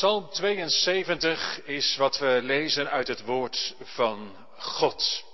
[0.00, 5.24] Psalm 72 is wat we lezen uit het woord van God.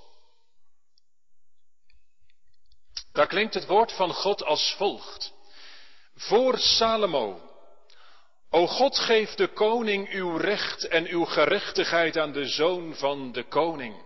[3.13, 5.33] Daar klinkt het woord van God als volgt.
[6.15, 7.41] Voor Salomo.
[8.51, 13.45] O God, geef de koning uw recht en uw gerechtigheid aan de zoon van de
[13.45, 14.05] koning.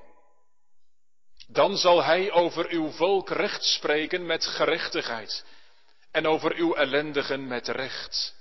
[1.48, 5.44] Dan zal hij over uw volk recht spreken met gerechtigheid
[6.10, 8.38] en over uw ellendigen met recht.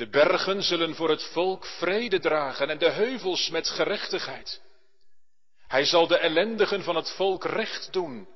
[0.00, 4.60] De bergen zullen voor het volk vrede dragen en de heuvels met gerechtigheid.
[5.66, 8.28] Hij zal de ellendigen van het volk recht doen.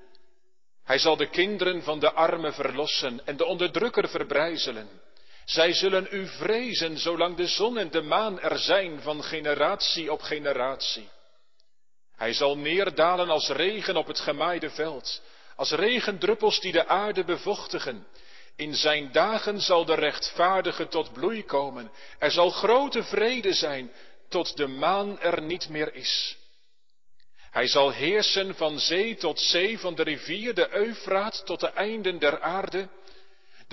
[0.85, 4.89] Hij zal de kinderen van de armen verlossen en de onderdrukker verbrijzelen.
[5.45, 10.21] Zij zullen u vrezen zolang de zon en de maan er zijn van generatie op
[10.23, 11.09] generatie.
[12.17, 15.23] Hij zal neerdalen als regen op het gemaaide veld,
[15.57, 18.07] als regendruppels die de aarde bevochtigen.
[18.57, 21.91] In zijn dagen zal de rechtvaardige tot bloei komen.
[22.19, 23.93] Er zal grote vrede zijn
[24.29, 26.37] tot de maan er niet meer is.
[27.51, 32.19] Hij zal heersen van zee tot zee, van de rivier de Eufraat tot de einden
[32.19, 32.89] der aarde.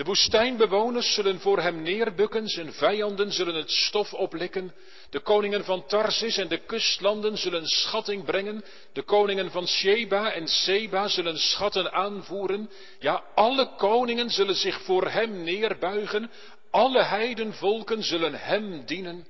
[0.02, 4.74] De woestijnbewoners zullen voor hem neerbukken, zijn vijanden zullen het stof oplikken.
[5.10, 8.64] De koningen van Tarsis en de kustlanden zullen schatting brengen.
[8.94, 12.70] De koningen van Sheba en Seba zullen schatten aanvoeren.
[13.00, 16.32] Ja, alle koningen zullen zich voor hem neerbuigen.
[16.72, 19.28] Alle heidenvolken zullen hem dienen.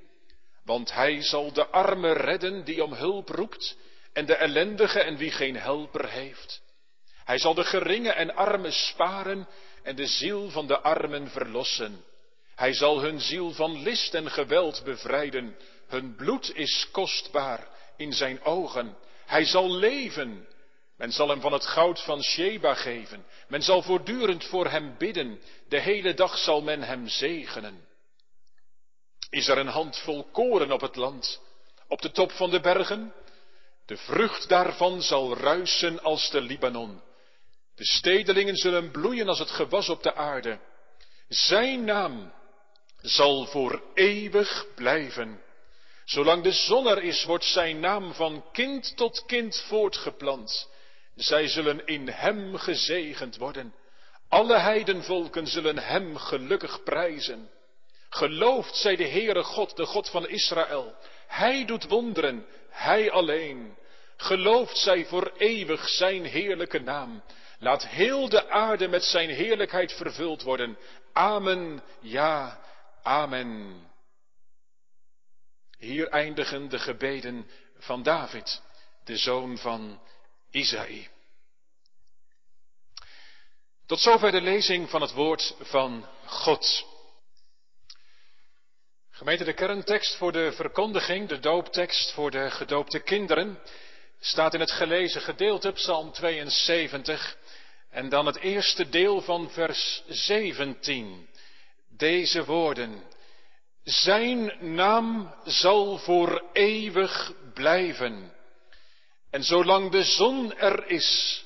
[0.64, 3.76] Want hij zal de armen redden die om hulp roept
[4.12, 6.62] en de ellendige en wie geen helper heeft.
[7.24, 9.48] Hij zal de geringe en armen sparen
[9.82, 12.04] en de ziel van de armen verlossen.
[12.54, 15.56] Hij zal hun ziel van list en geweld bevrijden.
[15.86, 18.96] Hun bloed is kostbaar in zijn ogen.
[19.26, 20.46] Hij zal leven.
[20.96, 23.26] Men zal hem van het goud van Sheba geven.
[23.48, 25.40] Men zal voortdurend voor hem bidden.
[25.68, 27.90] De hele dag zal men hem zegenen.
[29.30, 31.40] Is er een handvol koren op het land,
[31.88, 33.12] op de top van de bergen?
[33.86, 37.00] De vrucht daarvan zal ruisen als de Libanon.
[37.82, 40.58] De stedelingen zullen bloeien als het gewas op de aarde.
[41.28, 42.32] Zijn naam
[43.00, 45.42] zal voor eeuwig blijven.
[46.04, 50.68] Zolang de zon er is, wordt zijn naam van kind tot kind voortgeplant.
[51.14, 53.74] Zij zullen in hem gezegend worden.
[54.28, 57.50] Alle heidenvolken zullen hem gelukkig prijzen.
[58.08, 60.96] Geloofd zij de Heere God, de God van Israël.
[61.26, 63.76] Hij doet wonderen, hij alleen.
[64.16, 67.22] Geloofd zij voor eeuwig zijn heerlijke naam.
[67.62, 70.78] Laat heel de aarde met zijn heerlijkheid vervuld worden.
[71.12, 72.60] Amen, ja,
[73.02, 73.80] amen.
[75.78, 78.62] Hier eindigen de gebeden van David,
[79.04, 80.00] de zoon van
[80.50, 81.08] Isaïe.
[83.86, 86.86] Tot zover de lezing van het woord van God.
[89.10, 93.58] Gemeente, de kerntekst voor de verkondiging, de dooptekst voor de gedoopte kinderen,
[94.20, 97.36] staat in het gelezen gedeelte, Psalm 72,
[97.92, 101.28] en dan het eerste deel van vers 17.
[101.88, 103.02] Deze woorden.
[103.84, 108.32] Zijn naam zal voor eeuwig blijven.
[109.30, 111.44] En zolang de zon er is,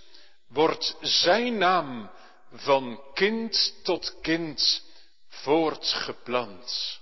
[0.49, 2.11] wordt zijn naam
[2.53, 4.85] van kind tot kind
[5.29, 7.01] voortgeplant.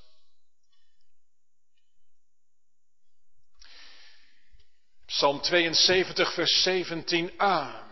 [5.06, 7.82] Psalm 72, vers 17a.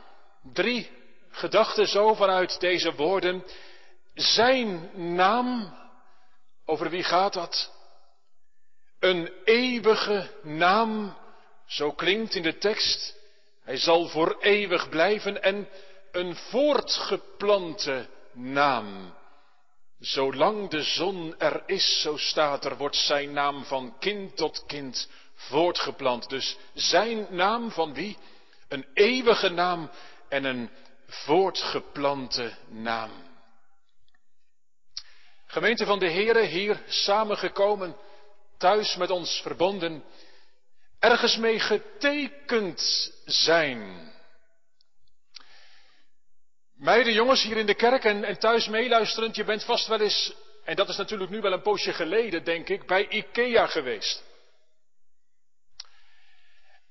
[0.53, 1.02] Drie
[1.33, 3.45] gedachten zo vanuit deze woorden.
[4.15, 5.75] Zijn naam,
[6.65, 7.73] over wie gaat dat?
[8.99, 11.17] Een eeuwige naam,
[11.67, 13.21] zo klinkt in de tekst.
[13.65, 15.69] Hij zal voor eeuwig blijven en
[16.13, 19.15] een voortgeplante naam.
[19.99, 25.09] Zolang de zon er is, zo staat er, wordt zijn naam van kind tot kind
[25.35, 26.29] voortgeplant.
[26.29, 28.19] Dus zijn naam van wie?
[28.69, 29.91] Een eeuwige naam
[30.29, 30.71] en een
[31.13, 33.11] voortgeplante naam.
[35.47, 37.97] Gemeente van de Heere, hier samengekomen,
[38.59, 40.05] thuis met ons verbonden,
[40.99, 44.11] ergens mee getekend zijn.
[46.75, 50.35] Meiden, jongens hier in de kerk en thuis meeluisterend, je bent vast wel eens,
[50.65, 54.23] en dat is natuurlijk nu wel een poosje geleden, denk ik, bij IKEA geweest.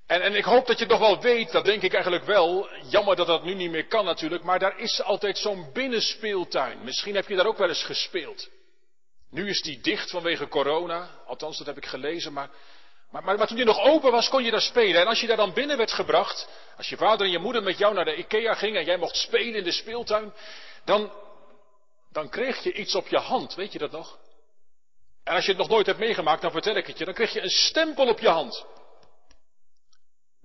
[0.06, 2.68] En, en ik hoop dat je nog wel weet, dat denk ik eigenlijk wel.
[2.88, 6.84] Jammer dat dat nu niet meer kan natuurlijk, maar daar is altijd zo'n binnenspeeltuin.
[6.84, 8.48] Misschien heb je daar ook wel eens gespeeld.
[9.30, 12.50] Nu is die dicht vanwege corona, althans dat heb ik gelezen, maar,
[13.10, 15.00] maar, maar, toen die nog open was, kon je daar spelen.
[15.00, 17.78] En als je daar dan binnen werd gebracht, als je vader en je moeder met
[17.78, 20.32] jou naar de IKEA gingen en jij mocht spelen in de speeltuin,
[20.84, 21.12] dan,
[22.12, 24.18] dan kreeg je iets op je hand, weet je dat nog?
[25.24, 27.04] En als je het nog nooit hebt meegemaakt, dan vertel ik het je.
[27.04, 28.64] Dan krijg je een stempel op je hand.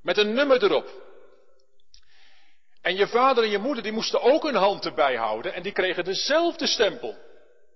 [0.07, 0.89] Met een nummer erop.
[2.81, 5.53] En je vader en je moeder, die moesten ook een hand erbij houden.
[5.53, 7.17] En die kregen dezelfde stempel.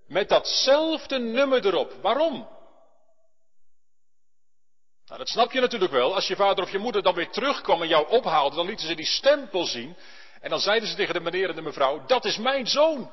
[0.08, 1.94] Met datzelfde nummer erop.
[2.02, 2.48] Waarom?
[5.06, 6.16] Nou, dat snap je natuurlijk wel.
[6.16, 8.96] Als je vader of je moeder dan weer terugkwam en jou ophaalde, dan lieten ze
[8.96, 9.98] die stempel zien.
[10.42, 13.12] En dan zeiden ze tegen de meneer en de mevrouw, dat is mijn zoon.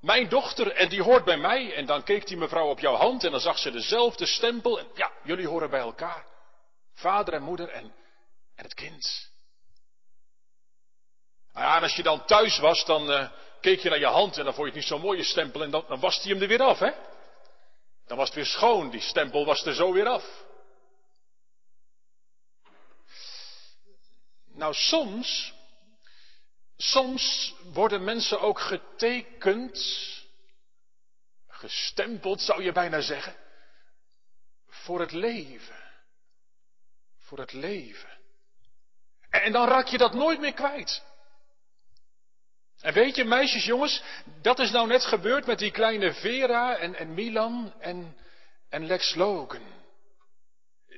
[0.00, 1.74] Mijn dochter en die hoort bij mij.
[1.74, 4.78] En dan keek die mevrouw op jouw hand en dan zag ze dezelfde stempel.
[4.78, 6.26] En ja, jullie horen bij elkaar.
[6.94, 7.92] Vader en moeder en,
[8.58, 9.30] en het kind.
[11.52, 14.38] Nou ja, en als je dan thuis was, dan uh, keek je naar je hand
[14.38, 16.42] en dan vond je het niet zo'n mooie stempel en dan, dan was hij hem
[16.42, 16.90] er weer af, hè?
[18.06, 20.46] Dan was het weer schoon, die stempel was er zo weer af.
[24.54, 25.52] Nou, soms
[26.80, 29.78] Soms worden mensen ook getekend,
[31.48, 33.36] gestempeld zou je bijna zeggen,
[34.66, 36.02] voor het leven.
[37.18, 38.17] Voor het leven.
[39.42, 41.02] En dan raak je dat nooit meer kwijt.
[42.80, 44.02] En weet je, meisjes, jongens,
[44.42, 48.16] dat is nou net gebeurd met die kleine Vera en, en Milan en,
[48.68, 49.62] en Lex Logan.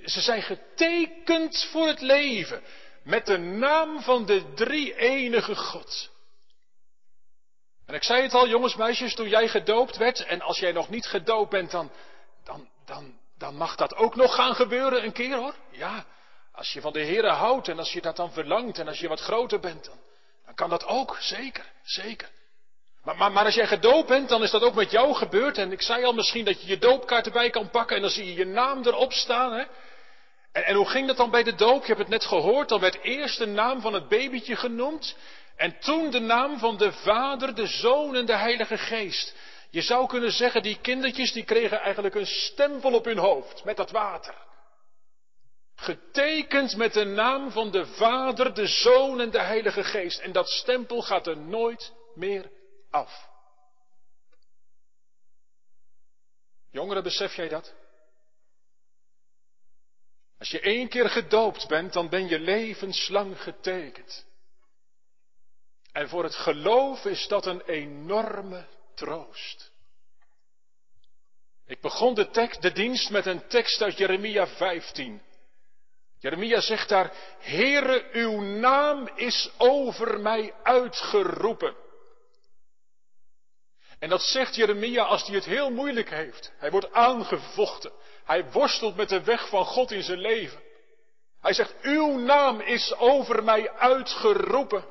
[0.04, 2.62] Ze zijn getekend voor het leven
[3.04, 6.10] met de naam van de drie enige God.
[7.87, 10.88] En ik zei het al, jongens, meisjes, toen jij gedoopt werd, en als jij nog
[10.88, 11.90] niet gedoopt bent, dan,
[12.44, 15.54] dan, dan, dan mag dat ook nog gaan gebeuren een keer hoor.
[15.70, 16.06] Ja,
[16.52, 19.08] als je van de Heere houdt en als je dat dan verlangt en als je
[19.08, 19.99] wat groter bent, dan,
[20.44, 22.29] dan kan dat ook, zeker, zeker.
[23.02, 25.58] Maar, maar, maar, als jij gedoopt bent, dan is dat ook met jou gebeurd.
[25.58, 28.26] En ik zei al misschien dat je je doopkaart erbij kan pakken en dan zie
[28.26, 29.52] je je naam erop staan.
[29.52, 29.64] Hè?
[30.52, 31.81] En, en hoe ging dat dan bij de doop?
[31.81, 35.17] Je hebt het net gehoord, dan werd eerst de naam van het babytje genoemd.
[35.56, 39.35] En toen de naam van de Vader, de Zoon en de Heilige Geest.
[39.70, 43.76] Je zou kunnen zeggen, die kindertjes die kregen eigenlijk een stempel op hun hoofd met
[43.76, 44.35] dat water.
[45.81, 50.19] Getekend met de naam van de Vader, de Zoon en de Heilige Geest.
[50.19, 52.50] En dat stempel gaat er nooit meer
[52.91, 53.29] af.
[56.71, 57.75] Jongeren, besef jij dat?
[60.38, 64.26] Als je één keer gedoopt bent, dan ben je levenslang getekend.
[65.93, 69.73] En voor het geloof is dat een enorme troost.
[71.67, 75.29] Ik begon de, tekst, de dienst met een tekst uit Jeremia 15.
[76.20, 81.75] Jeremia zegt daar, Heere, uw naam is over mij uitgeroepen.
[83.99, 86.52] En dat zegt Jeremia als hij het heel moeilijk heeft.
[86.56, 87.93] Hij wordt aangevochten.
[88.25, 90.61] Hij worstelt met de weg van God in zijn leven.
[91.40, 94.84] Hij zegt, uw naam is over mij uitgeroepen.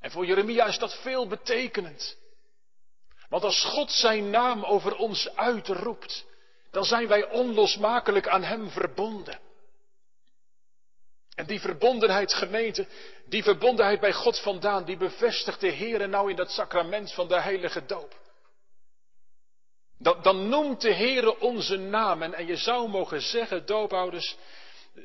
[0.00, 2.16] En voor Jeremia is dat veel betekenend.
[3.28, 6.26] Want als God zijn naam over ons uitroept,
[6.70, 9.47] dan zijn wij onlosmakelijk aan Hem verbonden.
[11.38, 12.86] En die verbondenheid, gemeente,
[13.26, 17.40] die verbondenheid bij God vandaan, die bevestigt de Heer nou in dat sacrament van de
[17.40, 18.14] heilige doop.
[19.98, 22.34] Dan, dan noemt de Heere onze namen.
[22.34, 24.36] En je zou mogen zeggen, doopouders,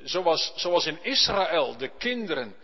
[0.04, 2.56] zoals, zoals in Israël de kinderen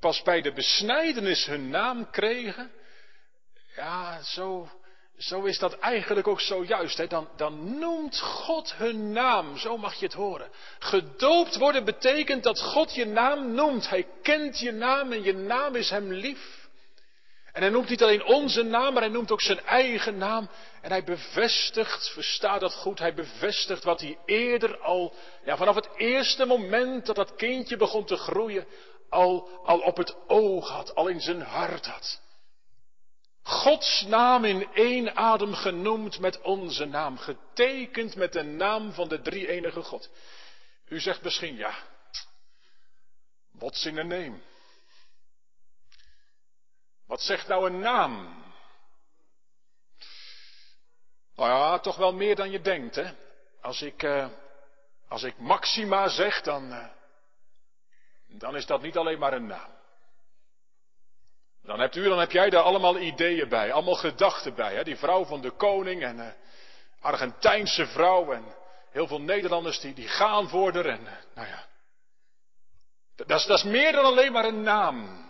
[0.00, 2.70] pas bij de besnijdenis hun naam kregen.
[3.76, 4.68] Ja, zo,
[5.20, 6.98] zo is dat eigenlijk ook zojuist.
[6.98, 7.06] Hè?
[7.06, 10.50] Dan, dan noemt God hun naam, zo mag je het horen.
[10.78, 13.88] Gedoopt worden betekent dat God je naam noemt.
[13.88, 16.68] Hij kent je naam en je naam is hem lief.
[17.52, 20.50] En hij noemt niet alleen onze naam, maar hij noemt ook zijn eigen naam.
[20.82, 25.88] En hij bevestigt, versta dat goed, hij bevestigt wat hij eerder al, ja, vanaf het
[25.96, 28.66] eerste moment dat dat kindje begon te groeien,
[29.08, 32.20] al, al op het oog had, al in zijn hart had.
[33.42, 39.20] Gods naam in één adem genoemd met onze naam, getekend met de naam van de
[39.20, 40.10] drie enige God.
[40.88, 41.74] U zegt misschien, ja,
[43.50, 44.38] what's in a name?
[47.06, 48.38] Wat zegt nou een naam?
[51.34, 53.12] Nou ja, toch wel meer dan je denkt, hè?
[53.60, 54.28] Als ik, uh,
[55.08, 56.86] als ik Maxima zeg, dan, uh,
[58.26, 59.79] dan is dat niet alleen maar een naam.
[61.70, 64.84] Dan hebt u, dan heb jij daar allemaal ideeën bij, allemaal gedachten bij, hè?
[64.84, 66.26] Die vrouw van de koning en uh,
[67.00, 68.44] Argentijnse vrouw en
[68.90, 71.02] heel veel Nederlanders die, die gaan voor haar en,
[71.34, 71.66] nou ja.
[73.16, 75.26] Dat is, dat is meer dan alleen maar een naam.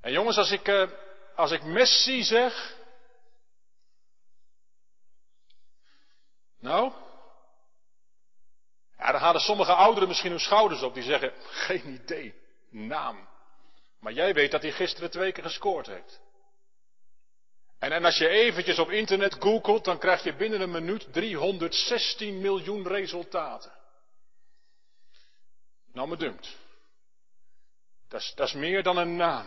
[0.00, 0.90] En jongens, als ik, uh,
[1.36, 2.76] als ik Messi zeg.
[6.60, 6.92] Nou.
[8.98, 10.94] Ja, dan halen sommige ouderen misschien hun schouders op.
[10.94, 12.34] Die zeggen, geen idee,
[12.70, 13.30] naam.
[14.02, 16.20] Maar jij weet dat hij gisteren twee keer gescoord heeft.
[17.78, 22.40] En, en als je eventjes op internet googelt, dan krijg je binnen een minuut 316
[22.40, 23.72] miljoen resultaten.
[25.92, 26.56] Nou me dunkt.
[28.08, 29.46] Dat is, dat meer dan een naam.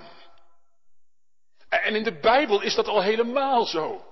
[1.70, 4.06] En in de Bijbel is dat al helemaal zo.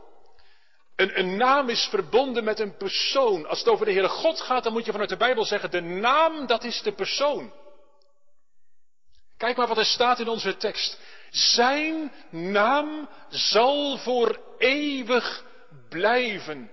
[0.95, 3.47] Een, een, naam is verbonden met een persoon.
[3.47, 5.81] Als het over de Heere God gaat, dan moet je vanuit de Bijbel zeggen, de
[5.81, 7.53] naam, dat is de persoon.
[9.43, 10.99] Kijk maar wat er staat in onze tekst.
[11.29, 15.43] Zijn naam zal voor eeuwig
[15.89, 16.71] blijven.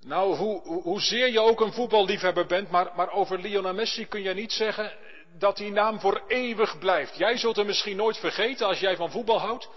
[0.00, 4.34] Nou, hoe, hoezeer je ook een voetballiefhebber bent, maar, maar over Lionel Messi kun je
[4.34, 4.92] niet zeggen
[5.38, 7.16] dat die naam voor eeuwig blijft.
[7.16, 9.68] Jij zult hem misschien nooit vergeten als jij van voetbal houdt.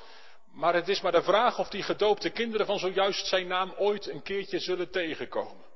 [0.52, 4.10] Maar het is maar de vraag of die gedoopte kinderen van zojuist zijn naam ooit
[4.10, 5.71] een keertje zullen tegenkomen.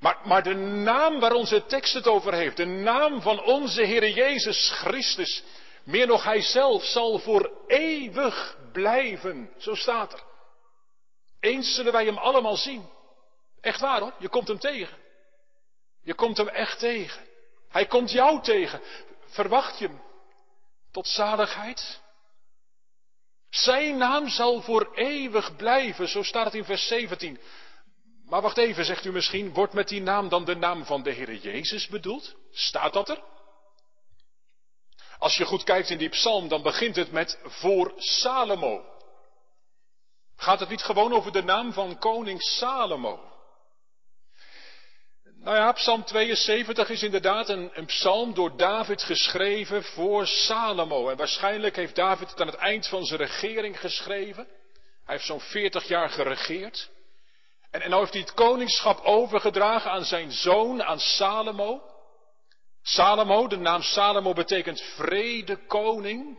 [0.00, 4.70] Maar, de naam waar onze tekst het over heeft, de naam van onze Heer Jezus
[4.70, 5.42] Christus,
[5.84, 9.50] meer nog Hij zelf zal voor eeuwig blijven.
[9.58, 10.22] Zo staat er.
[11.40, 12.88] Eens zullen wij Hem allemaal zien.
[13.60, 14.96] Echt waar hoor, je komt Hem tegen.
[16.02, 17.26] Je komt Hem echt tegen.
[17.68, 18.80] Hij komt jou tegen.
[19.26, 20.02] Verwacht je Hem
[20.92, 22.00] tot zaligheid?
[23.50, 27.38] Zijn naam zal voor eeuwig blijven, zo staat het in vers 17.
[28.26, 31.10] Maar wacht even, zegt u misschien, wordt met die naam dan de naam van de
[31.10, 32.34] Heer Jezus bedoeld?
[32.50, 33.22] Staat dat er?
[35.18, 38.84] Als je goed kijkt in die psalm, dan begint het met voor Salomo.
[40.36, 43.20] Gaat het niet gewoon over de naam van koning Salomo?
[45.38, 51.08] Nou ja, Psalm 72 is inderdaad een, een, psalm door David geschreven voor Salomo.
[51.08, 54.46] En waarschijnlijk heeft David het aan het eind van zijn regering geschreven.
[55.04, 56.90] Hij heeft zo'n 40 jaar geregeerd.
[57.76, 61.82] En, en nou heeft hij het koningschap overgedragen aan zijn zoon, aan Salomo.
[62.82, 66.38] Salomo, de naam Salomo betekent vrede koning.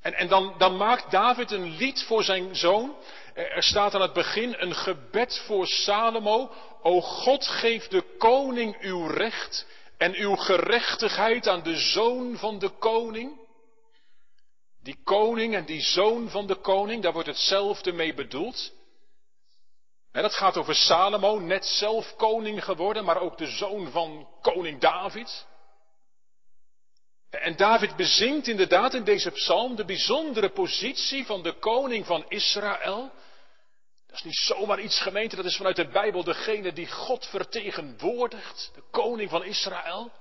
[0.00, 2.96] En, en dan, dan maakt David een lied voor zijn zoon.
[3.34, 6.50] Er staat aan het begin een gebed voor Salomo.
[6.82, 9.66] O God, geef de koning uw recht
[9.98, 13.40] en uw gerechtigheid aan de zoon van de koning.
[14.82, 18.74] Die koning en die zoon van de koning, daar wordt hetzelfde mee bedoeld.
[20.22, 25.46] Dat gaat over Salomo, net zelf koning geworden, maar ook de zoon van koning David.
[27.30, 33.10] En David bezingt inderdaad in deze psalm de bijzondere positie van de koning van Israël.
[34.06, 38.70] Dat is niet zomaar iets gemeente, dat is vanuit de Bijbel degene die God vertegenwoordigt,
[38.74, 40.12] de koning van Israël.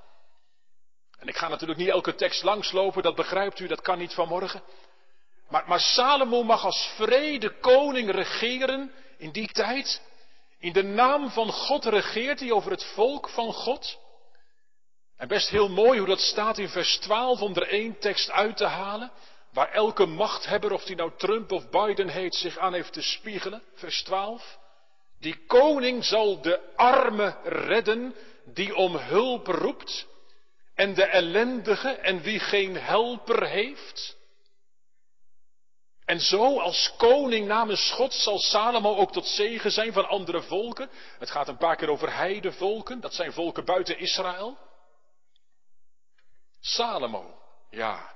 [1.19, 4.63] En ik ga natuurlijk niet elke tekst langslopen, dat begrijpt u, dat kan niet vanmorgen.
[5.49, 10.01] Maar, maar Salomo mag als vrede koning regeren in die tijd.
[10.59, 13.99] In de naam van God regeert hij over het volk van God.
[15.17, 18.57] En best heel mooi hoe dat staat in vers 12 om er één tekst uit
[18.57, 19.11] te halen.
[19.53, 23.61] Waar elke machthebber, of die nou Trump of Biden heet, zich aan heeft te spiegelen.
[23.73, 24.57] Vers 12.
[25.19, 30.07] Die koning zal de arme redden die om hulp roept.
[30.73, 34.17] En de ellendige en wie geen helper heeft.
[36.05, 40.89] En zo als koning namens God zal Salomo ook tot zegen zijn van andere volken.
[41.19, 44.57] Het gaat een paar keer over heidevolken, dat zijn volken buiten Israël.
[46.59, 48.13] Salomo, ja.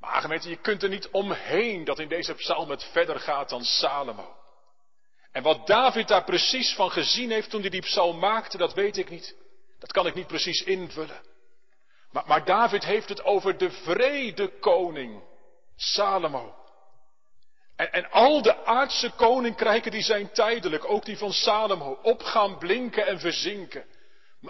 [0.00, 3.64] Maar gemeente, je kunt er niet omheen dat in deze psalm het verder gaat dan
[3.64, 4.36] Salomo.
[5.32, 8.96] En wat David daar precies van gezien heeft toen hij die psalm maakte, dat weet
[8.96, 9.36] ik niet.
[9.78, 11.20] Dat kan ik niet precies invullen.
[12.10, 15.22] Maar, maar David heeft het over de vrede koning,
[15.76, 16.61] Salomo.
[17.90, 23.20] En, al de aardse koninkrijken die zijn tijdelijk, ook die van Salomo, opgaan blinken en
[23.20, 23.84] verzinken.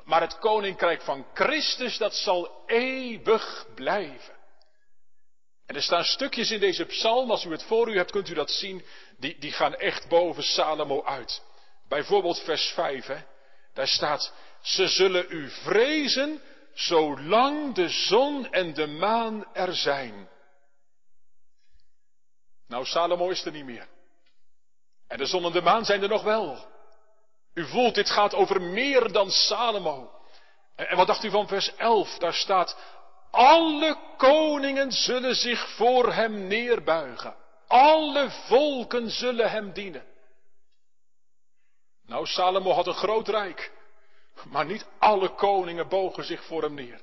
[0.05, 4.35] Maar het koninkrijk van Christus, dat zal eeuwig blijven.
[5.67, 8.35] En er staan stukjes in deze psalm, als u het voor u hebt, kunt u
[8.35, 8.85] dat zien,
[9.19, 11.43] die, die gaan echt boven Salomo uit.
[11.89, 13.19] Bijvoorbeeld vers 5, hè?
[13.75, 16.41] daar staat, ze zullen u vrezen
[16.75, 20.29] zolang de zon en de maan er zijn.
[22.73, 23.87] Nou, Salomo is er niet meer.
[25.09, 26.67] En de zon en de maan zijn er nog wel.
[27.55, 30.11] U voelt, dit gaat over meer dan Salomo.
[30.77, 32.19] En wat dacht u van vers 11?
[32.19, 32.77] Daar staat,
[33.31, 37.35] alle koningen zullen zich voor hem neerbuigen.
[37.67, 40.05] Alle volken zullen hem dienen.
[42.07, 43.73] Nou, Salomo had een groot rijk.
[44.51, 47.01] Maar niet alle koningen bogen zich voor hem neer.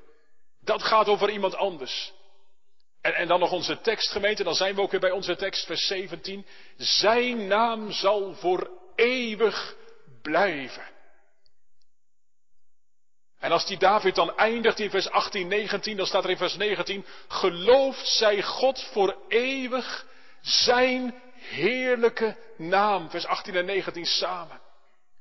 [0.60, 2.12] Dat gaat over iemand anders.
[3.00, 5.86] En, en dan nog onze tekstgemeente, dan zijn we ook weer bij onze tekst, vers
[5.86, 6.46] 17.
[6.76, 9.76] Zijn naam zal voor eeuwig
[10.22, 10.88] blijven.
[13.38, 16.56] En als die David dan eindigt in vers 18, 19, dan staat er in vers
[16.56, 20.06] 19, gelooft zij God voor eeuwig
[20.40, 23.10] Zijn heerlijke naam.
[23.10, 24.60] Vers 18 en 19 samen.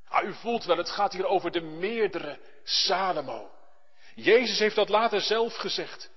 [0.08, 3.52] Ah, u voelt wel, het gaat hier over de meerdere Salomo.
[4.16, 6.10] Jezus heeft dat later zelf gezegd.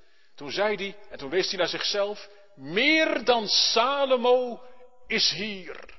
[0.42, 4.62] Toen zei hij, en toen wees hij naar zichzelf, meer dan Salomo
[5.06, 5.98] is hier.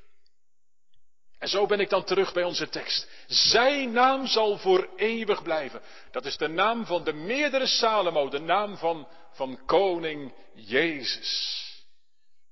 [1.40, 3.10] En zo ben ik dan terug bij onze tekst.
[3.28, 5.82] Zijn naam zal voor eeuwig blijven.
[6.12, 11.62] Dat is de naam van de meerdere Salomo, de naam van, van koning Jezus.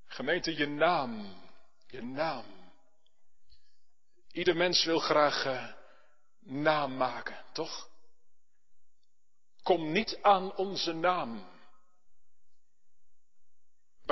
[0.05, 1.35] Gemeente, je naam,
[1.87, 2.45] je naam.
[4.31, 5.67] Ieder mens wil graag uh,
[6.39, 7.89] naam maken, toch?
[9.63, 11.49] Kom niet aan onze naam.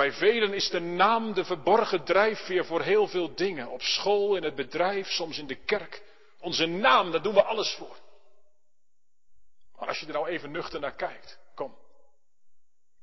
[0.00, 3.68] Bij velen is de naam de verborgen drijfveer voor heel veel dingen.
[3.68, 6.02] Op school, in het bedrijf, soms in de kerk.
[6.38, 7.96] Onze naam, daar doen we alles voor.
[9.78, 11.76] Maar als je er nou even nuchter naar kijkt, kom.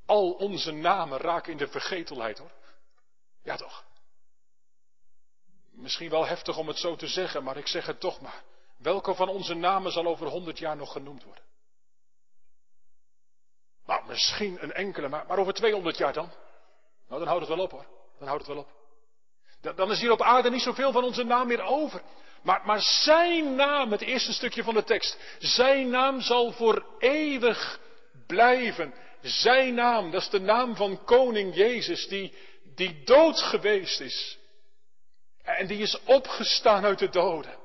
[0.06, 2.52] Al onze namen raken in de vergetelheid hoor.
[3.44, 3.86] Ja toch.
[5.72, 8.44] Misschien wel heftig om het zo te zeggen, maar ik zeg het toch maar.
[8.78, 11.44] Welke van onze namen zal over honderd jaar nog genoemd worden?
[13.86, 16.32] Nou, misschien een enkele, maar, maar over 200 jaar dan?
[17.08, 17.86] Nou, dan houdt het wel op hoor.
[18.20, 18.76] Dan houdt het wel op.
[19.76, 22.02] Dan is hier op aarde niet zoveel van onze naam meer over.
[22.44, 27.80] Maar, maar zijn naam, het eerste stukje van de tekst, zijn naam zal voor eeuwig
[28.28, 28.94] blijven.
[29.22, 32.34] Zijn naam, dat is de naam van koning Jezus, die,
[32.76, 34.38] die dood geweest is.
[35.44, 37.58] En die is opgestaan uit de doden.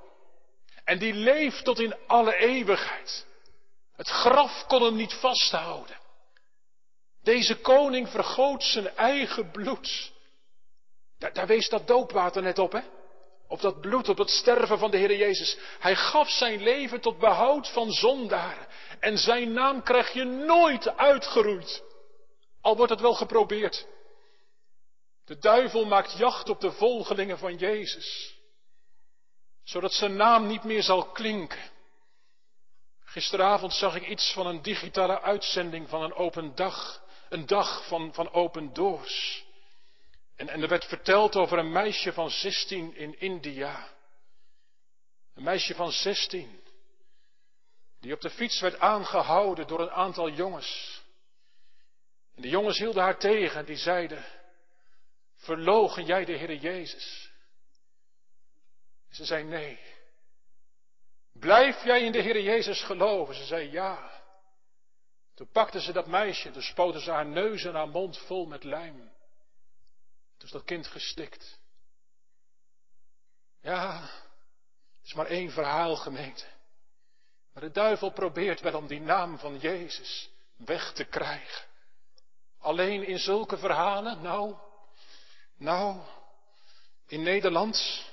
[0.84, 3.26] En die leeft tot in alle eeuwigheid.
[3.96, 5.96] Het graf kon hem niet vasthouden.
[7.22, 10.12] Deze koning vergoot zijn eigen bloed.
[11.18, 12.80] Daar, daar wees dat doopwater net op, hè?
[13.48, 15.58] Op dat bloed, op het sterven van de Heer Jezus.
[15.78, 18.66] Hij gaf zijn leven tot behoud van zondaren.
[19.00, 21.82] En zijn naam krijg je nooit uitgeroeid.
[22.60, 23.86] Al wordt het wel geprobeerd.
[25.24, 28.36] De duivel maakt jacht op de volgelingen van Jezus.
[29.64, 31.70] Zodat zijn naam niet meer zal klinken.
[33.04, 38.14] Gisteravond zag ik iets van een digitale uitzending van een open dag een dag van,
[38.14, 39.44] van open doors.
[40.36, 43.88] En, en er werd verteld over een meisje van 16 in India.
[45.34, 46.60] Een meisje van 16.
[48.00, 51.02] Die op de fiets werd aangehouden door een aantal jongens.
[52.34, 54.24] En de jongens hielden haar tegen en die zeiden,
[55.36, 57.30] verlogen jij de Heer Jezus?
[59.10, 59.78] Ze zei nee.
[61.32, 63.34] Blijf jij in de Heer Jezus geloven?
[63.34, 64.11] Ze zei ja.
[65.34, 68.64] Toen pakten ze dat meisje, toen spoten ze haar neus en haar mond vol met
[68.64, 68.96] lijm.
[70.36, 71.60] Toen is dat kind gestikt.
[73.60, 76.44] Ja, het is maar één verhaal gemeente.
[77.52, 81.66] Maar de duivel probeert wel om die naam van Jezus weg te krijgen.
[82.58, 84.54] Alleen in zulke verhalen, nou,
[85.56, 86.00] nou,
[87.06, 88.04] in Nederland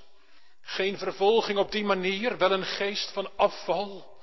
[0.62, 4.18] geen vervolging op die manier, wel een geest van afval.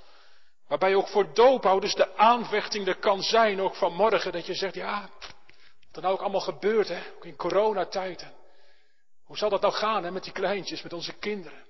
[0.68, 5.08] Waarbij ook voor doophouders de aanvechting er kan zijn, ook vanmorgen, dat je zegt, ja,
[5.86, 8.26] wat er nou ook allemaal gebeurt, hè, ook in coronatijd.
[9.24, 11.64] Hoe zal dat nou gaan, hè, met die kleintjes, met onze kinderen?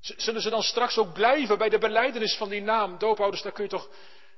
[0.00, 2.98] Zullen ze dan straks ook blijven bij de beleidenis van die naam?
[2.98, 3.88] Doophouders, daar kun je toch,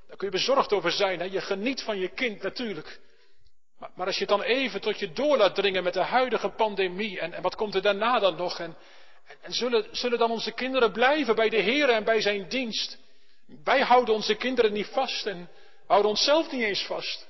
[0.07, 1.25] daar kun je bezorgd over zijn, hè?
[1.25, 2.99] Je geniet van je kind natuurlijk.
[3.79, 6.49] Maar, maar, als je het dan even tot je door laat dringen met de huidige
[6.49, 8.59] pandemie, en, en wat komt er daarna dan nog?
[8.59, 8.77] En,
[9.25, 12.97] en, en zullen, zullen dan onze kinderen blijven bij de Heer en bij zijn dienst?
[13.63, 15.49] Wij houden onze kinderen niet vast en
[15.87, 17.27] houden onszelf niet eens vast.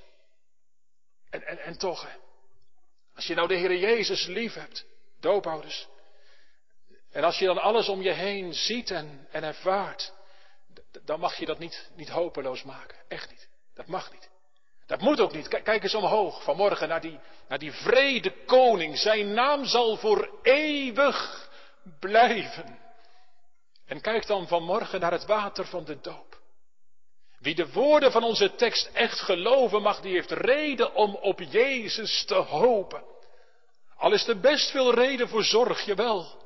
[1.30, 2.08] En, en, en toch,
[3.16, 4.86] als je nou de Heer Jezus lief hebt,
[5.20, 5.88] doophouders,
[7.12, 10.14] en als je dan alles om je heen ziet en, en ervaart,
[11.06, 12.98] dan mag je dat niet, niet hopeloos maken.
[13.08, 13.48] Echt niet.
[13.74, 14.30] Dat mag niet.
[14.86, 15.48] Dat moet ook niet.
[15.48, 18.98] Kijk, kijk eens omhoog vanmorgen naar die, naar die vrede koning.
[18.98, 21.50] Zijn naam zal voor eeuwig
[22.00, 22.80] blijven.
[23.86, 26.41] En kijk dan vanmorgen naar het water van de doop.
[27.39, 32.26] Wie de woorden van onze tekst echt geloven mag, die heeft reden om op Jezus
[32.26, 33.04] te hopen.
[33.96, 36.41] Al is er best veel reden voor zorg, jawel.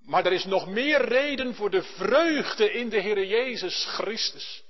[0.00, 4.64] Maar er is nog meer reden voor de vreugde in de Heer Jezus Christus.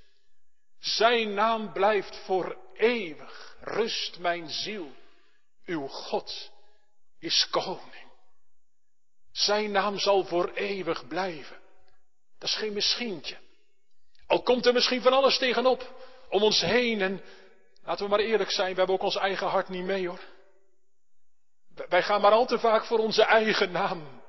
[0.79, 3.57] Zijn naam blijft voor eeuwig.
[3.61, 4.93] Rust mijn ziel.
[5.65, 6.51] Uw God
[7.19, 8.11] is koning.
[9.33, 11.62] Zijn naam zal voor eeuwig blijven.
[12.43, 13.37] Dat is geen misschientje.
[14.27, 15.95] Al komt er misschien van alles tegenop
[16.29, 17.23] om ons heen en
[17.85, 20.21] laten we maar eerlijk zijn, we hebben ook ons eigen hart niet mee hoor.
[21.89, 24.23] Wij gaan maar al te vaak voor onze eigen naam.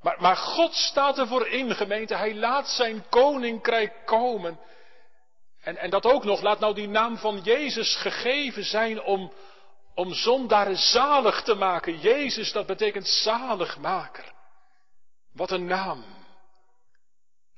[0.00, 2.14] Maar, maar God staat ervoor in, gemeente.
[2.14, 4.60] Hij laat zijn koninkrijk komen.
[5.60, 9.32] En, en dat ook nog, laat nou die naam van Jezus gegeven zijn om,
[9.94, 11.98] Om zondaren zalig te maken.
[11.98, 14.32] Jezus, dat betekent zaligmaker.
[15.32, 16.20] Wat een naam.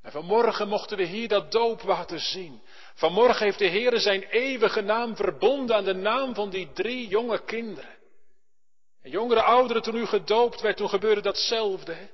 [0.05, 2.63] En vanmorgen mochten we hier dat doopwater zien.
[2.95, 7.45] Vanmorgen heeft de Heer zijn eeuwige naam verbonden aan de naam van die drie jonge
[7.45, 7.97] kinderen.
[9.03, 11.93] En jongere ouderen, toen u gedoopt werd, toen gebeurde datzelfde.
[11.93, 12.09] Hè?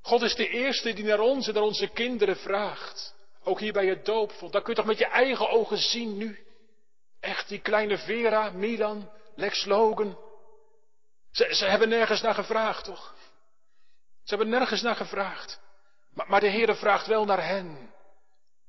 [0.00, 3.14] God is de eerste die naar ons en naar onze kinderen vraagt.
[3.44, 4.52] Ook hier bij het doopvond.
[4.52, 6.38] Dat kun je toch met je eigen ogen zien nu.
[7.20, 10.18] Echt, die kleine Vera, Milan, Lex Logan.
[11.30, 13.14] Ze, ze hebben nergens naar gevraagd, toch?
[14.24, 15.60] Ze hebben nergens naar gevraagd.
[16.26, 17.94] Maar, de Heere vraagt wel naar hen.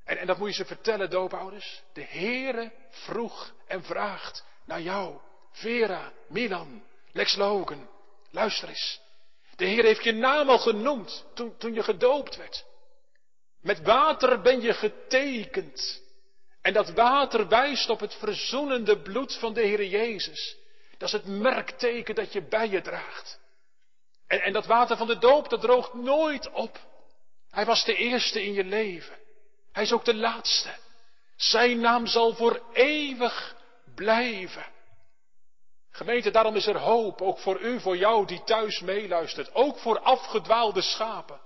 [0.03, 1.81] En, en dat moet je ze vertellen, doopouders.
[1.93, 5.19] De Heere vroeg en vraagt naar jou,
[5.51, 7.89] Vera, Milan, Lex Logan.
[8.31, 9.01] Luister eens.
[9.55, 12.65] De Heer heeft je naam al genoemd toen, toen je gedoopt werd.
[13.61, 16.01] Met water ben je getekend.
[16.61, 20.57] En dat water wijst op het verzoenende bloed van de Heer Jezus.
[20.97, 23.39] Dat is het merkteken dat je bij je draagt.
[24.27, 26.79] En, en dat water van de doop, dat droogt nooit op.
[27.51, 29.17] Hij was de eerste in je leven.
[29.71, 30.69] Hij is ook de laatste.
[31.35, 33.55] Zijn naam zal voor eeuwig
[33.95, 34.65] blijven.
[35.91, 39.99] Gemeente, daarom is er hoop, ook voor u, voor jou die thuis meeluistert, ook voor
[39.99, 41.41] afgedwaalde schapen.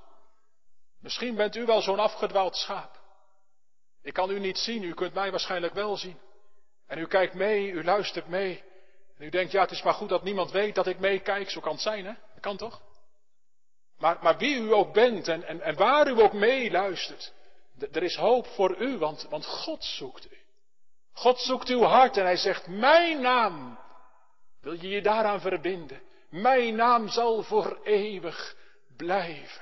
[1.01, 2.99] Misschien bent u wel zo'n afgedwaald schaap.
[4.01, 6.19] Ik kan u niet zien, u kunt mij waarschijnlijk wel zien.
[6.87, 8.63] En u kijkt mee, u luistert mee.
[9.17, 11.49] En u denkt, ja, het is maar goed dat niemand weet dat ik meekijk.
[11.49, 12.13] Zo kan het zijn, hè?
[12.33, 12.81] Dat kan toch?
[13.97, 17.33] Maar, maar wie u ook bent en, en, waar u ook mee luistert,
[17.91, 20.37] er is hoop voor u, want, want God zoekt u.
[21.13, 23.79] God zoekt uw hart en hij zegt, mijn naam
[24.61, 26.01] wil je je daaraan verbinden.
[26.29, 28.55] Mijn naam zal voor eeuwig
[28.97, 29.61] blijven.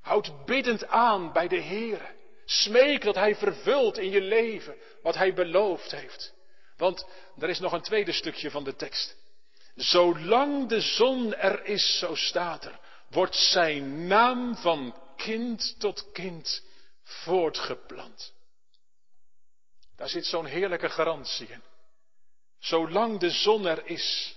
[0.00, 2.14] Houd biddend aan bij de Heer.
[2.44, 6.34] Smeek dat Hij vervult in je leven wat Hij beloofd heeft.
[6.76, 7.06] Want
[7.38, 9.16] er is nog een tweede stukje van de tekst.
[9.74, 12.78] Zolang de zon er is, zo staat er,
[13.16, 16.62] wordt zijn naam van kind tot kind
[17.02, 18.32] voortgeplant.
[19.96, 21.62] Daar zit zo'n heerlijke garantie in.
[22.58, 24.36] Zolang de zon er is.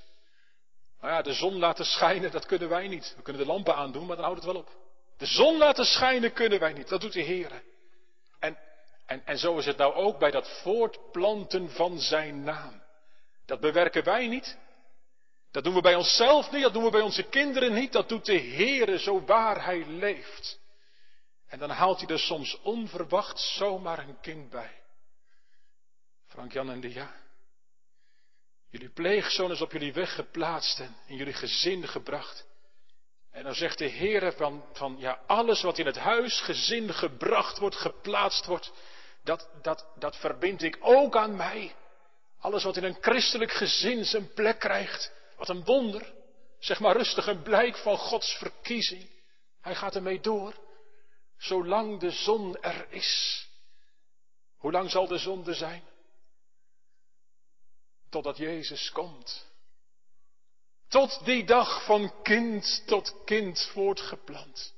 [1.01, 3.13] Nou ja, de zon laten schijnen, dat kunnen wij niet.
[3.15, 4.69] We kunnen de lampen aandoen, maar dan houdt het wel op.
[5.17, 6.87] De zon laten schijnen kunnen wij niet.
[6.89, 7.63] Dat doet de Heer.
[8.39, 8.57] En,
[9.05, 12.81] en, en zo is het nou ook bij dat voortplanten van zijn naam.
[13.45, 14.57] Dat bewerken wij niet.
[15.51, 17.91] Dat doen we bij onszelf niet, dat doen we bij onze kinderen niet.
[17.91, 20.59] Dat doet de Heere zo waar hij leeft.
[21.47, 24.81] En dan haalt hij er soms onverwacht zomaar een kind bij.
[26.27, 27.13] Frank, Jan en Lia.
[28.69, 32.47] Jullie pleegzoon is op jullie weg geplaatst en in jullie gezin gebracht.
[33.31, 37.57] En dan zegt de Heer van, van ja, alles wat in het huis, gezin gebracht
[37.57, 38.71] wordt, geplaatst wordt,
[39.23, 41.75] dat, dat, dat verbind ik ook aan mij.
[42.39, 46.13] Alles wat in een christelijk gezin zijn plek krijgt, wat een wonder.
[46.59, 49.09] Zeg maar rustig een blijk van Gods verkiezing.
[49.61, 50.53] Hij gaat ermee door,
[51.37, 53.47] zolang de zon er is.
[54.57, 55.83] Hoe lang zal de zon er zijn?
[58.09, 59.47] totdat Jezus komt.
[60.87, 64.73] Tot die dag van kind tot kind voortgeplant.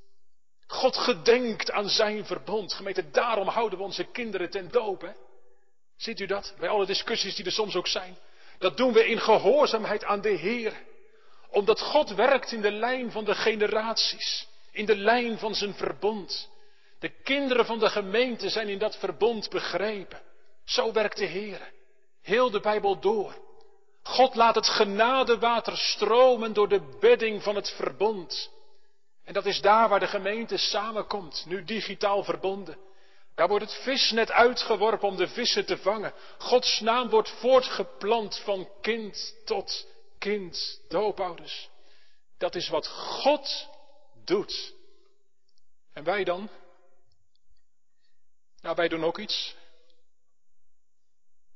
[0.68, 2.74] God gedenkt aan zijn verbond.
[2.74, 5.14] Gemeente, daarom houden we onze kinderen ten doop.
[5.98, 6.54] Ziet u dat?
[6.60, 8.18] Bij alle discussies die er soms ook zijn.
[8.62, 10.74] Dat doen we in gehoorzaamheid aan de Heer.
[11.50, 14.48] Omdat God werkt in de lijn van de generaties.
[14.72, 16.50] In de lijn van zijn verbond.
[17.00, 20.22] De kinderen van de gemeente zijn in dat verbond begrepen.
[20.66, 21.72] Zo werkt de Heer.
[22.22, 23.36] Heel de Bijbel door.
[24.04, 28.52] God laat het genadewater stromen door de bedding van het verbond.
[29.26, 32.78] En dat is daar waar de gemeente samenkomt, nu digitaal verbonden.
[33.36, 36.14] Daar wordt het visnet uitgeworpen om de vissen te vangen.
[36.38, 41.70] Gods naam wordt voortgeplant van kind tot kind, doopouders.
[42.38, 43.70] Dat is wat God
[44.26, 44.74] doet.
[45.94, 46.50] En wij dan?
[48.62, 49.56] Nou, wij doen ook iets.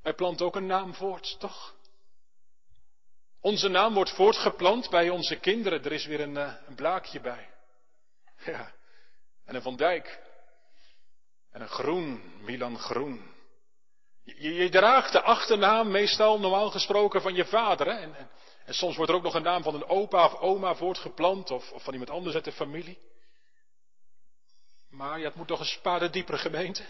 [0.02, 1.76] Hij plant ook een naam voort, toch?
[3.42, 5.84] Onze naam wordt voortgeplant bij onze kinderen.
[5.84, 7.50] Er is weer een, uh, een blaakje bij.
[8.46, 8.74] Ja,
[9.46, 10.25] en een Van Dijk.
[11.56, 13.34] En een Groen, Milan Groen.
[14.24, 17.88] Je, je draagt de achternaam meestal normaal gesproken van je vader.
[17.88, 17.94] Hè?
[17.94, 18.16] En,
[18.66, 21.52] en, soms wordt er ook nog een naam van een opa of oma voortgeplant.
[21.52, 22.98] Of, van iemand anders uit de familie.
[24.90, 26.86] Maar ja, het moet toch een spade diepere gemeente.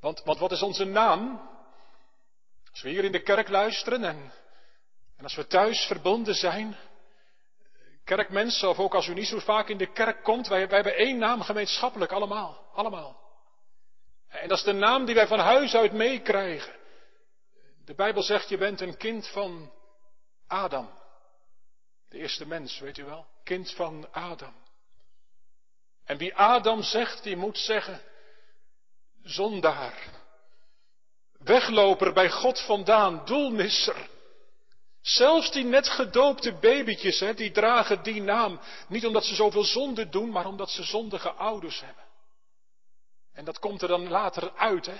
[0.00, 1.50] Want, want wat is onze naam?
[2.70, 4.32] Als we hier in de kerk luisteren en,
[5.16, 6.76] en als we thuis verbonden zijn,
[8.04, 10.96] kerkmensen, of ook als u niet zo vaak in de kerk komt, wij, wij hebben
[10.96, 13.24] één naam gemeenschappelijk, allemaal, allemaal.
[14.40, 16.74] En dat is de naam die wij van huis uit meekrijgen.
[17.84, 19.72] De Bijbel zegt, je bent een kind van
[20.46, 20.90] Adam.
[22.08, 23.26] De eerste mens, weet u wel?
[23.44, 24.54] Kind van Adam.
[26.04, 28.00] En wie Adam zegt, die moet zeggen,
[29.22, 30.08] zondaar.
[31.38, 34.08] Wegloper bij God vandaan, doelmisser.
[35.00, 38.60] Zelfs die net gedoopte babytjes, hè, die dragen die naam.
[38.88, 42.05] Niet omdat ze zoveel zonde doen, maar omdat ze zondige ouders hebben.
[43.36, 44.96] En dat komt er dan later uit, hè.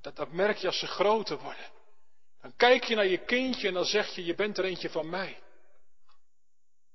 [0.00, 1.64] Dat, dat merk je als ze groter worden.
[2.40, 5.10] Dan kijk je naar je kindje en dan zeg je, je bent er eentje van
[5.10, 5.38] mij.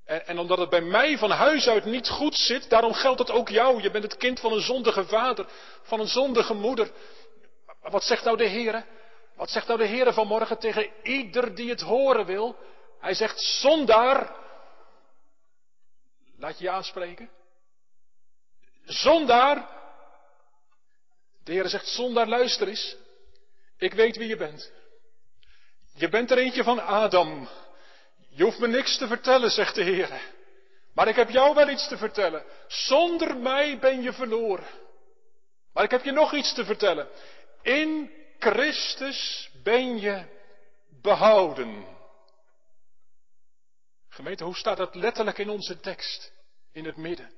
[0.06, 3.32] En, en, omdat het bij mij van huis uit niet goed zit, daarom geldt het
[3.32, 3.82] ook jou.
[3.82, 5.46] Je bent het kind van een zondige vader,
[5.84, 6.92] van een zondige moeder.
[7.82, 8.86] Wat zegt nou de Heer?
[9.36, 12.56] Wat zegt nou de Heer vanmorgen tegen ieder die het horen wil?
[13.00, 14.36] Hij zegt, zondaar.
[16.38, 17.30] Laat je je aanspreken.
[18.84, 19.79] Zondaar.
[21.50, 22.96] De Heer zegt, zondaar, luister eens.
[23.78, 24.72] Ik weet wie je bent.
[25.96, 27.50] Je bent er eentje van Adam.
[28.30, 30.22] Je hoeft me niks te vertellen, zegt de Heer.
[30.94, 32.44] Maar ik heb jou wel iets te vertellen.
[32.68, 34.68] Zonder mij ben je verloren.
[35.74, 37.08] Maar ik heb je nog iets te vertellen.
[37.62, 40.26] In Christus ben je
[41.02, 41.86] behouden.
[44.10, 46.32] Gemeente, hoe staat dat letterlijk in onze tekst?
[46.72, 47.32] In het midden.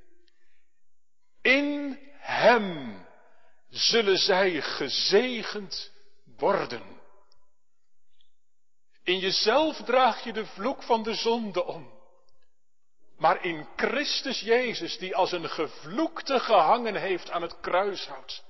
[1.42, 3.01] In Hem
[3.72, 5.92] zullen zij gezegend
[6.38, 6.84] worden.
[9.04, 12.00] In jezelf draag je de vloek van de zonde om.
[13.18, 18.44] Maar in Christus Jezus, die als een gevloekte gehangen heeft aan het kruishout.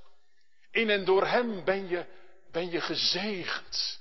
[0.72, 2.06] In en door Hem ben je,
[2.52, 4.00] ben je gezegend.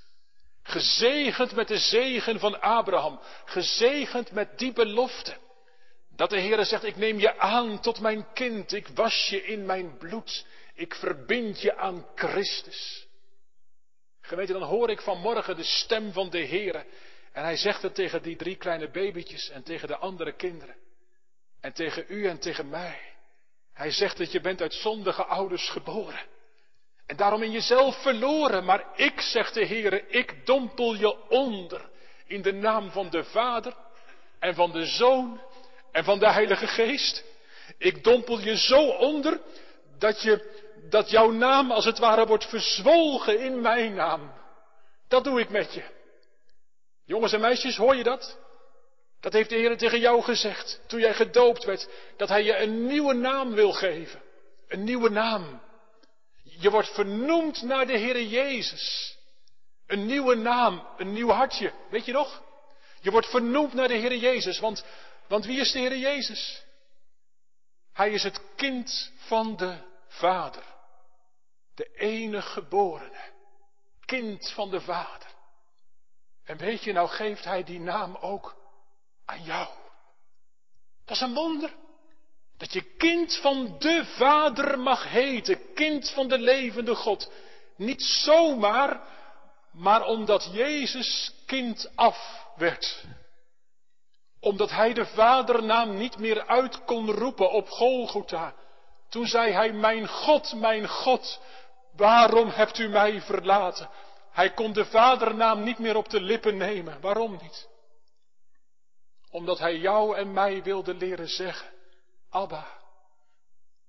[0.63, 3.21] Gezegend met de zegen van Abraham.
[3.45, 5.37] Gezegend met die belofte.
[6.17, 8.73] Dat de Heere zegt, ik neem je aan tot mijn kind.
[8.73, 10.47] Ik was je in mijn bloed.
[10.81, 13.07] Ik verbind je aan Christus.
[14.21, 16.85] Gemeente, dan hoor ik vanmorgen de stem van de Heere.
[17.33, 20.75] En hij zegt het tegen die drie kleine babytjes en tegen de andere kinderen.
[21.61, 23.01] En tegen u en tegen mij.
[23.73, 26.27] Hij zegt dat je bent uit zondige ouders geboren.
[27.07, 28.65] En daarom in jezelf verloren.
[28.65, 31.91] Maar ik, zegt de Heere, ik dompel je onder.
[32.27, 33.75] In de naam van de Vader
[34.39, 35.41] en van de Zoon
[35.93, 37.25] en van de Heilige Geest.
[37.79, 39.41] Ik dompel je zo onder
[39.99, 44.33] dat je dat jouw naam als het ware wordt verzwolgen in mijn naam.
[45.09, 45.85] Dat doe ik met je.
[47.05, 48.39] Jongens en meisjes, hoor je dat?
[49.21, 52.87] Dat heeft de Heer tegen jou gezegd toen jij gedoopt werd, dat Hij je een
[52.87, 54.23] nieuwe naam wil geven.
[54.69, 55.63] Een nieuwe naam.
[56.43, 59.17] Je wordt vernoemd naar de Heer Jezus.
[59.87, 61.73] Een nieuwe naam, een nieuw hartje.
[61.91, 62.43] Weet je nog?
[63.01, 64.85] Je wordt vernoemd naar de Heer Jezus, want,
[65.29, 66.63] want wie is de Heer Jezus?
[67.93, 69.77] Hij is het kind van de
[70.09, 70.70] Vader.
[71.75, 73.31] De enige geborene.
[74.05, 75.29] Kind van de Vader.
[76.45, 78.57] En weet je, nou geeft hij die naam ook
[79.25, 79.69] aan jou.
[81.05, 81.73] Dat is een wonder.
[82.57, 85.73] Dat je kind van de Vader mag heten.
[85.75, 87.33] Kind van de levende God.
[87.77, 89.01] Niet zomaar,
[89.73, 93.05] maar omdat Jezus kind af werd.
[94.41, 98.55] Omdat hij de vadernaam niet meer uit kon roepen op Golgotha.
[99.09, 101.41] Toen zei hij, mijn God, mijn God,
[102.01, 103.91] waarom hebt u mij verlaten?
[104.31, 107.01] Hij kon de vadernaam niet meer op de lippen nemen.
[107.01, 107.69] Waarom niet?
[109.31, 111.71] Omdat hij jou en mij wilde leren zeggen,
[112.31, 112.67] Abba,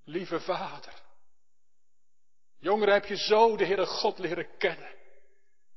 [0.05, 0.93] lieve vader.
[2.59, 4.89] Jongeren, heb je zo de Heere God leren kennen.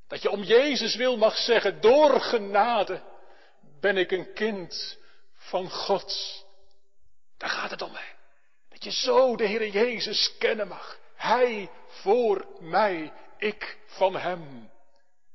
[0.08, 3.02] Dat je om Jezus wil mag zeggen, door genade
[3.80, 4.98] ben ik een kind
[5.34, 6.44] van God.
[7.36, 8.12] Daar gaat het om, hè.
[8.68, 10.98] Dat je zo de Heere Jezus kennen mag.
[11.14, 11.70] Hij
[12.04, 14.70] voor mij, ik van Hem.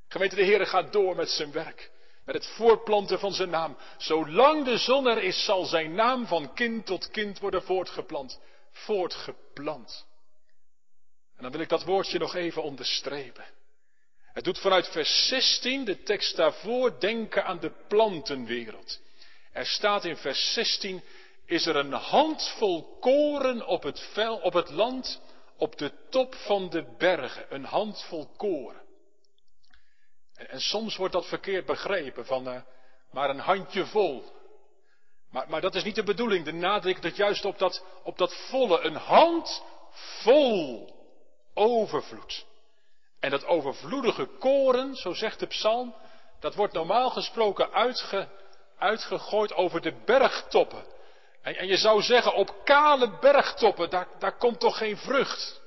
[0.08, 1.90] Gemeente, de Heere gaat door met zijn werk.
[2.24, 3.76] Met het voorplanten van zijn naam.
[3.98, 8.40] Zolang de zon er is, zal zijn naam van kind tot kind worden voortgeplant.
[8.72, 10.06] Voortgeplant.
[11.36, 13.44] En dan wil ik dat woordje nog even onderstrepen.
[14.32, 19.00] Het doet vanuit vers 16, de tekst daarvoor, denken aan de plantenwereld.
[19.52, 21.02] Er staat in vers 16,
[21.46, 25.20] is er een handvol koren op het, vel, op het land,
[25.60, 27.46] op de top van de bergen.
[27.48, 28.80] Een handvol koren.
[30.34, 32.60] En, soms wordt dat verkeerd begrepen, van uh,
[33.10, 34.24] maar een handje vol.
[35.30, 36.44] Maar, maar dat is niet de bedoeling.
[36.44, 40.94] De nadruk dat juist op dat, op dat volle, een hand vol
[41.54, 42.46] overvloed.
[43.18, 45.94] En dat overvloedige koren, zo zegt de psalm,
[46.40, 48.28] dat wordt normaal gesproken uitge,
[48.78, 50.84] uitgegooid over de bergtoppen.
[51.42, 55.60] En, je zou zeggen, op kale bergtoppen, daar, daar komt toch geen vrucht.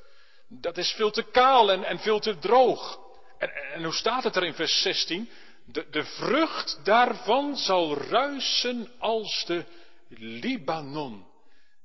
[0.47, 2.99] Dat is veel te kaal en, en veel te droog.
[3.38, 5.29] En, en, hoe staat het er in vers 16?
[5.65, 9.65] de, de vrucht daarvan zal ruisen als de
[10.17, 11.25] Libanon.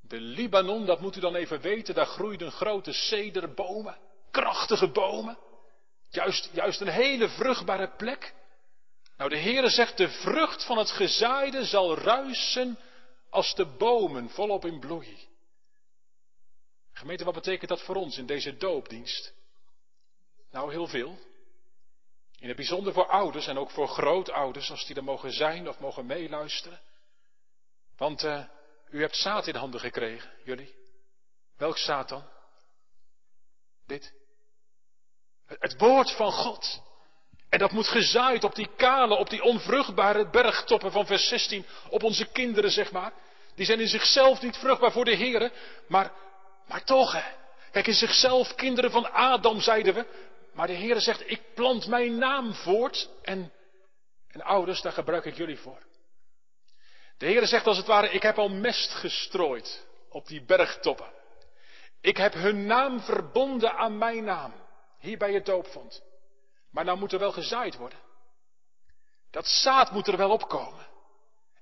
[0.01, 3.99] De Libanon, dat moet u dan even weten, daar groeiden grote cederbomen,
[4.31, 5.39] krachtige bomen.
[6.11, 8.35] Juist, juist een hele vruchtbare plek.
[9.17, 12.79] Nou, de Heere zegt, de vrucht van het gezaaide zal ruisen
[13.31, 15.29] als de bomen volop in bloei.
[16.93, 19.35] Gemeente, wat betekent dat voor ons in deze doopdienst?
[20.51, 21.19] Nou, heel veel.
[22.39, 25.79] In het bijzonder voor ouders en ook voor grootouders, als die er mogen zijn of
[25.79, 26.81] mogen meeluisteren.
[27.97, 28.45] Want uh,
[28.91, 30.75] u hebt zaad in handen gekregen, jullie.
[31.57, 32.29] Welk zaad dan?
[33.87, 34.13] Dit.
[35.47, 36.83] Het woord van God.
[37.49, 42.03] En dat moet gezaaid op die kale, op die onvruchtbare bergtoppen van vers 16, op
[42.03, 43.13] onze kinderen, zeg maar.
[43.55, 45.53] Die zijn in zichzelf niet vruchtbaar voor de Heer,
[45.89, 46.13] maar,
[46.67, 47.37] maar toch, hè.
[47.71, 50.07] Kijk, in zichzelf kinderen van Adam, zeiden we.
[50.53, 53.53] Maar de Heer zegt, ik plant mijn naam voort en,
[54.29, 55.79] en ouders, daar gebruik ik jullie voor.
[57.19, 61.11] De Heer zegt als het ware, ik heb al mest gestrooid op die bergtoppen.
[62.01, 64.53] Ik heb hun naam verbonden aan mijn naam,
[64.99, 66.03] hier bij het doopvond.
[66.71, 67.99] Maar nou moet er wel gezaaid worden.
[69.31, 70.87] Dat zaad moet er wel opkomen.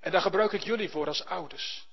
[0.00, 1.86] En daar gebruik ik jullie voor als ouders.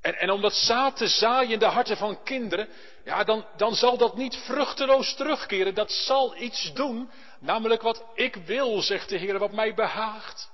[0.00, 2.68] En, en om dat zaad te zaaien in de harten van kinderen,
[3.04, 5.74] ja, dan, dan zal dat niet vruchteloos terugkeren.
[5.74, 7.10] Dat zal iets doen,
[7.40, 10.50] namelijk wat ik wil, zegt de Heer, wat mij behaagt.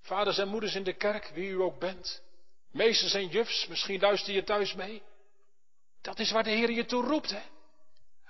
[0.00, 2.22] Vaders en moeders in de kerk, wie u ook bent.
[2.72, 5.02] Meesters en jufs, misschien luister je thuis mee.
[6.02, 7.42] Dat is waar de Heer je toe roept, hè.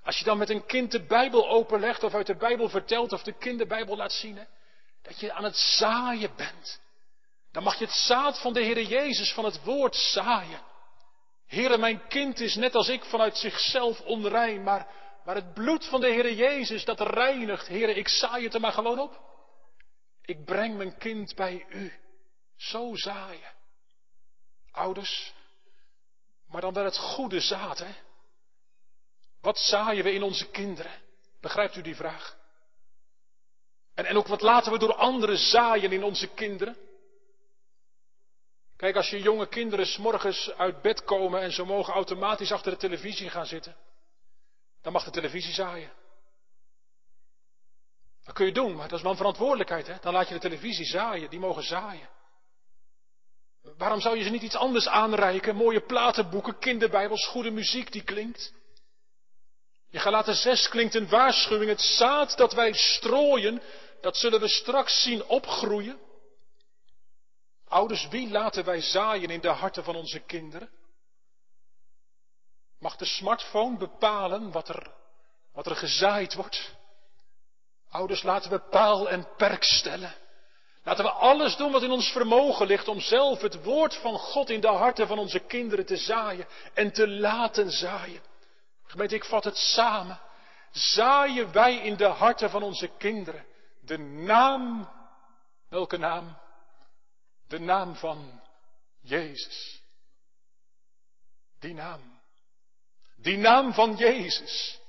[0.05, 3.23] Als je dan met een kind de Bijbel openlegt of uit de Bijbel vertelt of
[3.23, 4.45] de kinderbijbel laat zien, hè,
[5.03, 6.81] dat je aan het zaaien bent.
[7.53, 10.61] Dan mag je het zaad van de Heer Jezus, van het woord zaaien.
[11.47, 14.89] Heere, mijn kind is net als ik vanuit zichzelf onrein, maar,
[15.25, 17.69] maar het bloed van de Heer Jezus, dat reinigt.
[17.69, 19.21] Heere, ik zaai het er maar gewoon op.
[20.23, 21.93] Ik breng mijn kind bij u.
[22.57, 23.53] Zo zaaien.
[24.71, 25.33] Ouders,
[26.47, 27.95] maar dan wel het goede zaad, hè?
[29.45, 30.93] Wat zaaien we in onze kinderen?
[31.41, 32.37] Begrijpt u die vraag?
[33.95, 36.77] En, en ook wat laten we door anderen zaaien in onze kinderen?
[38.77, 42.79] Kijk, als je jonge kinderen s'morgens uit bed komen en ze mogen automatisch achter de
[42.79, 43.77] televisie gaan zitten,
[44.83, 45.93] dan mag de televisie zaaien.
[48.25, 49.87] Dat kun je doen, maar dat is wel een verantwoordelijkheid.
[49.87, 49.95] Hè?
[50.01, 52.09] Dan laat je de televisie zaaien, die mogen zaaien.
[53.77, 55.57] Waarom zou je ze niet iets anders aanreiken?
[55.57, 58.63] Mooie platenboeken, kinderbijbels, goede muziek die klinkt.
[59.95, 61.71] Je Galaten 6 klinkt een waarschuwing.
[61.71, 63.63] Het zaad dat wij strooien,
[64.01, 65.99] dat zullen we straks zien opgroeien.
[67.69, 70.71] Ouders, wie laten wij zaaien in de harten van onze kinderen?
[72.79, 74.91] Mag de smartphone bepalen wat er,
[75.53, 76.75] wat er gezaaid wordt?
[77.91, 80.15] Ouders, laten we paal en perk stellen.
[80.85, 84.51] Laten we alles doen wat in ons vermogen ligt om zelf het woord van God
[84.51, 88.33] in de harten van onze kinderen te zaaien en te laten zaaien.
[88.95, 90.21] Gemeente, ik vat het samen.
[90.71, 93.47] Zaaien wij in de harten van onze kinderen
[93.81, 94.91] de naam,
[95.69, 96.39] welke naam?
[97.49, 98.41] De naam van
[99.01, 99.83] Jezus.
[101.61, 102.21] Die naam.
[103.17, 104.81] Die naam van Jezus.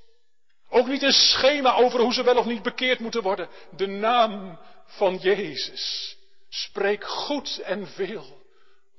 [0.69, 3.49] Ook niet een schema over hoe ze wel of niet bekeerd moeten worden.
[3.71, 6.15] De naam van Jezus.
[6.49, 8.45] Spreek goed en veel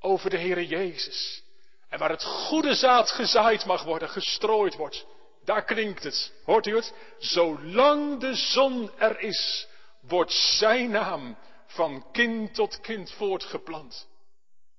[0.01, 1.43] over de Heere Jezus.
[1.89, 5.07] En waar het goede zaad gezaaid mag worden, gestrooid wordt,
[5.45, 6.33] daar klinkt het.
[6.45, 6.95] Hoort u het?
[7.19, 9.69] Zolang de zon er is,
[10.01, 14.09] wordt zijn naam van kind tot kind voortgeplant.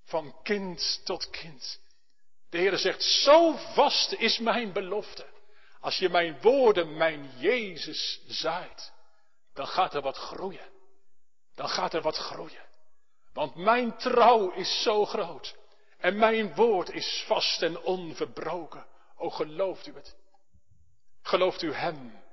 [0.04, 1.80] Van kind tot kind.
[2.50, 5.26] De Heer zegt, zo vast is mijn belofte.
[5.80, 8.94] Als je mijn woorden, mijn Jezus zaait,
[9.54, 10.70] dan gaat er wat groeien.
[11.56, 12.66] Dan gaat er wat groeien.
[13.34, 15.56] Want mijn trouw is zo groot.
[15.98, 18.86] En mijn woord is vast en onverbroken.
[19.16, 20.16] O gelooft u het?
[21.22, 22.26] Gelooft u hem?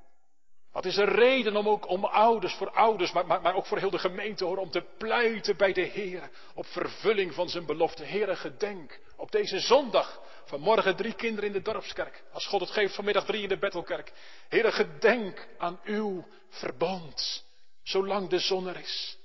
[0.73, 3.79] Wat is er reden om ook om ouders, voor ouders, maar, maar, maar ook voor
[3.79, 8.05] heel de gemeente hoor, om te pleiten bij de Heer op vervulling van zijn belofte.
[8.05, 10.23] Heere, gedenk op deze zondag.
[10.45, 12.25] Vanmorgen drie kinderen in de dorpskerk.
[12.33, 14.13] Als God het geeft, vanmiddag drie in de Bethelkerk.
[14.49, 17.45] Heere, gedenk aan uw verbond.
[17.83, 19.19] Zolang de zon er is.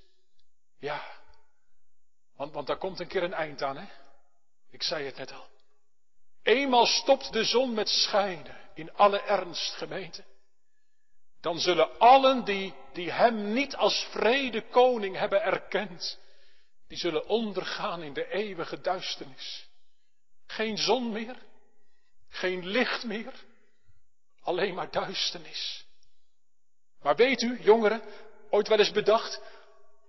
[0.80, 1.04] Ja.
[2.36, 3.88] Want, want daar komt een keer een eind aan, hè?
[4.70, 5.48] Ik zei het net al.
[6.44, 10.24] Eenmaal stopt de zon met schijnen in alle ernst, gemeente.
[11.42, 16.20] Dan zullen allen die, die hem niet als vrede koning hebben erkend,
[16.88, 19.68] die zullen ondergaan in de eeuwige duisternis.
[20.46, 21.36] Geen zon meer,
[22.30, 23.34] geen licht meer,
[24.42, 25.86] alleen maar duisternis.
[27.02, 28.02] Maar weet u, jongeren,
[28.50, 29.42] ooit wel eens bedacht?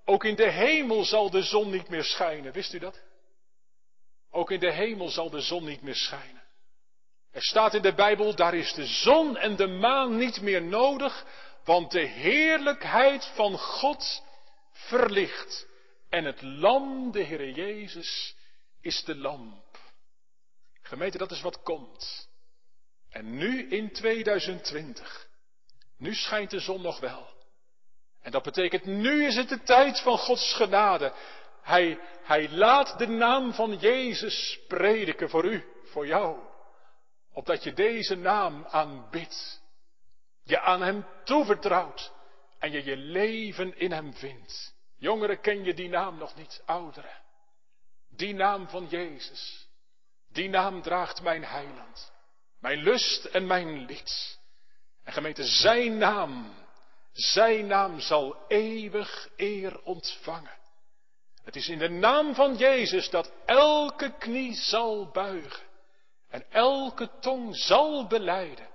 [0.05, 2.53] Ook in de hemel zal de zon niet meer schijnen.
[2.53, 3.01] Wist u dat?
[4.31, 6.43] Ook in de hemel zal de zon niet meer schijnen.
[7.33, 11.27] Er staat in de Bijbel, daar is de zon en de maan niet meer nodig,
[11.65, 14.23] want de heerlijkheid van God
[14.73, 15.67] verlicht.
[16.09, 18.37] En het lam, de Heer Jezus,
[18.81, 19.79] is de lamp.
[20.83, 22.29] Gemeente, dat is wat komt.
[23.11, 25.29] En nu in 2020,
[25.99, 27.29] nu schijnt de zon nog wel.
[28.23, 31.13] En dat betekent, nu is het de tijd van Gods genade.
[31.63, 36.39] Hij, hij laat de naam van Jezus prediken voor u, voor jou.
[37.33, 39.63] Opdat je deze naam aanbidt.
[40.43, 42.13] Je aan Hem toevertrouwt.
[42.59, 44.75] En je je leven in Hem vindt.
[44.97, 47.23] Jongeren, ken je die naam nog niet, ouderen?
[48.09, 49.69] Die naam van Jezus.
[50.33, 52.13] Die naam draagt mijn heiland.
[52.61, 54.39] Mijn lust en mijn lied.
[55.05, 56.55] En gemeente, zijn naam,
[57.13, 60.59] zijn naam zal eeuwig eer ontvangen.
[61.51, 65.67] Het is in de naam van Jezus dat elke knie zal buigen.
[66.29, 68.69] En elke tong zal beleiden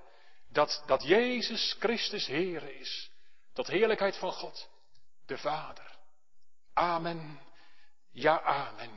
[0.51, 3.11] dat, dat Jezus Christus Heer is.
[3.53, 4.69] Tot heerlijkheid van God,
[5.25, 5.97] de Vader.
[6.73, 7.39] Amen.
[8.11, 8.91] Ja, amen.